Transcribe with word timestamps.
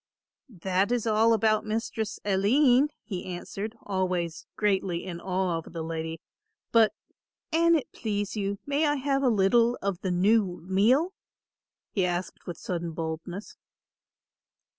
"That 0.63 0.91
is 0.91 1.05
all 1.05 1.31
about 1.31 1.63
Mistress 1.63 2.19
Aline," 2.25 2.89
he 3.03 3.23
answered, 3.23 3.77
always 3.83 4.47
greatly 4.55 5.05
in 5.05 5.21
awe 5.21 5.59
of 5.59 5.73
the 5.73 5.83
lady, 5.83 6.19
"but, 6.71 6.95
an 7.53 7.75
it 7.75 7.91
please 7.91 8.35
you, 8.35 8.57
may 8.65 8.87
I 8.87 8.95
have 8.95 9.21
a 9.21 9.29
little 9.29 9.77
of 9.79 9.99
the 10.01 10.09
new 10.09 10.59
meal?" 10.67 11.13
he 11.91 12.03
added 12.03 12.31
with 12.47 12.57
sudden 12.57 12.93
boldness. 12.93 13.57